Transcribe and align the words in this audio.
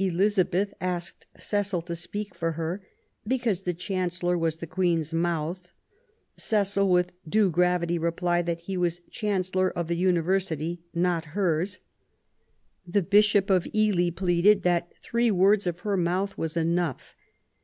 Elizabeth 0.00 0.74
asked 0.80 1.28
Cecil 1.38 1.82
to 1.82 1.94
speak 1.94 2.34
for 2.34 2.50
her," 2.58 2.84
because 3.34 3.62
the 3.62 3.72
Chancellor 3.72 4.36
was 4.36 4.56
the 4.56 4.66
Queen's 4.66 5.14
mouth". 5.14 5.72
Cecil, 6.36 6.88
with 6.88 7.12
due 7.28 7.48
gravity, 7.48 7.96
replied 7.96 8.46
that 8.46 8.62
he 8.62 8.76
was 8.76 9.00
Chan 9.08 9.42
cellor 9.44 9.70
of 9.70 9.86
the 9.86 9.94
University, 9.96 10.82
not 10.92 11.26
hers". 11.26 11.78
The 12.92 13.02
Bishop 13.02 13.50
of 13.50 13.68
Ely 13.72 14.10
pleaded 14.10 14.64
that" 14.64 14.90
three 15.04 15.30
words 15.30 15.64
of 15.64 15.78
her 15.78 15.96
mouth 15.96 16.36
were 16.36 16.48
enough 16.56 17.14